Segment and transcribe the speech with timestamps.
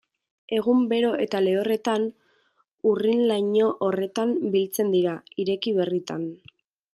[0.59, 2.07] Egun bero eta lehorretan
[2.93, 6.27] urrin-laino horretan biltzen dira, ireki berritan.